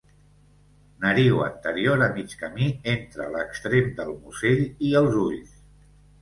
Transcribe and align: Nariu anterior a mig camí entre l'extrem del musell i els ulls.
Nariu 1.01 1.41
anterior 1.47 2.05
a 2.05 2.07
mig 2.15 2.33
camí 2.39 2.69
entre 2.95 3.29
l'extrem 3.37 3.93
del 4.01 4.11
musell 4.23 4.65
i 4.89 4.91
els 5.05 5.21
ulls. 5.27 5.55